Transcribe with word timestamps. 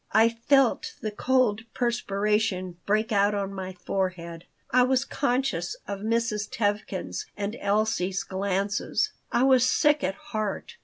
I 0.13 0.29
felt 0.29 0.95
the 1.01 1.11
cold 1.11 1.61
perspiration 1.75 2.75
break 2.87 3.11
out 3.11 3.35
on 3.35 3.53
my 3.53 3.73
forehead. 3.73 4.45
I 4.71 4.81
was 4.81 5.05
conscious 5.05 5.75
of 5.87 5.99
Mrs. 5.99 6.49
Tevkin's 6.49 7.27
and 7.37 7.55
Elsie's 7.61 8.23
glances. 8.23 9.11
I 9.31 9.43
was 9.43 9.63
sick 9.63 10.03
at 10.03 10.15
heart. 10.15 10.77